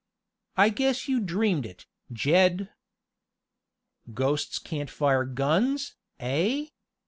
"I 0.57 0.69
guess 0.69 1.07
you 1.07 1.19
dreamed 1.19 1.63
it, 1.63 1.85
Jed." 2.11 2.71
"Ghosts 4.11 4.57
can't 4.57 4.89
fire 4.89 5.25
guns, 5.25 5.93
eh? 6.19 6.69